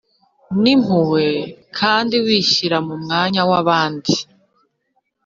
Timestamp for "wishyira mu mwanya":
2.25-3.41